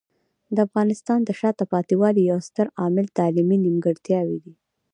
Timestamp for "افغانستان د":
0.67-1.29